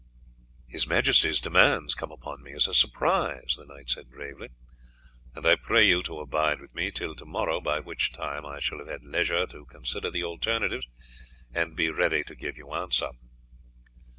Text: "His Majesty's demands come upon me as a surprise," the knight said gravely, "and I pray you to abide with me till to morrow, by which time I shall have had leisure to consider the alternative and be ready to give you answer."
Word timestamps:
"His 0.67 0.87
Majesty's 0.87 1.39
demands 1.39 1.93
come 1.93 2.11
upon 2.11 2.41
me 2.41 2.53
as 2.53 2.65
a 2.67 2.73
surprise," 2.73 3.53
the 3.55 3.67
knight 3.67 3.87
said 3.87 4.09
gravely, 4.09 4.49
"and 5.35 5.45
I 5.45 5.55
pray 5.55 5.87
you 5.87 6.01
to 6.01 6.17
abide 6.17 6.59
with 6.59 6.73
me 6.73 6.89
till 6.89 7.13
to 7.13 7.23
morrow, 7.27 7.61
by 7.61 7.81
which 7.81 8.11
time 8.11 8.43
I 8.43 8.59
shall 8.59 8.79
have 8.79 8.87
had 8.87 9.03
leisure 9.03 9.45
to 9.45 9.67
consider 9.67 10.09
the 10.09 10.23
alternative 10.23 10.81
and 11.53 11.75
be 11.75 11.91
ready 11.91 12.23
to 12.23 12.33
give 12.33 12.57
you 12.57 12.73
answer." 12.73 13.11